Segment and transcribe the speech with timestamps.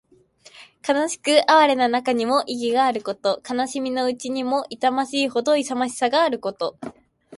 [0.83, 3.39] 悲しく哀れな中にも意気のあること。
[3.47, 6.75] 悲しみのうちにも痛ましいほどの勇ましさのあること。